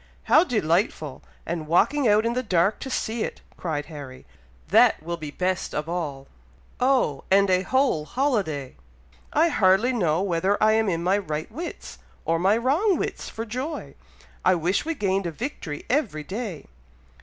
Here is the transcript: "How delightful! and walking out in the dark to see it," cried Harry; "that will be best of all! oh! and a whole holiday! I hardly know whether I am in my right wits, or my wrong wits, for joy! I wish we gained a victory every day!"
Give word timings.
"How 0.23 0.43
delightful! 0.43 1.21
and 1.45 1.67
walking 1.67 2.07
out 2.07 2.25
in 2.25 2.33
the 2.33 2.41
dark 2.41 2.79
to 2.79 2.89
see 2.89 3.21
it," 3.23 3.41
cried 3.55 3.85
Harry; 3.85 4.25
"that 4.69 5.03
will 5.03 5.15
be 5.15 5.29
best 5.29 5.75
of 5.75 5.87
all! 5.87 6.27
oh! 6.79 7.23
and 7.29 7.51
a 7.51 7.61
whole 7.61 8.05
holiday! 8.05 8.77
I 9.31 9.49
hardly 9.49 9.93
know 9.93 10.23
whether 10.23 10.57
I 10.59 10.71
am 10.71 10.89
in 10.89 11.03
my 11.03 11.19
right 11.19 11.51
wits, 11.51 11.99
or 12.25 12.39
my 12.39 12.57
wrong 12.57 12.97
wits, 12.97 13.29
for 13.29 13.45
joy! 13.45 13.93
I 14.43 14.55
wish 14.55 14.85
we 14.85 14.95
gained 14.95 15.27
a 15.27 15.31
victory 15.31 15.85
every 15.87 16.23
day!" 16.23 16.65